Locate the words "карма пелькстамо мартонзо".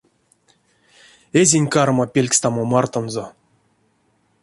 1.73-3.25